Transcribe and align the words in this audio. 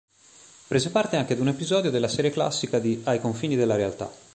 Prese 0.67 0.89
parte 0.89 1.15
anche 1.17 1.33
ad 1.33 1.39
un 1.41 1.49
episodio 1.49 1.91
della 1.91 2.07
serie 2.07 2.31
classica 2.31 2.79
di 2.79 2.99
"Ai 3.03 3.19
confini 3.21 3.55
della 3.55 3.75
realtà". 3.75 4.11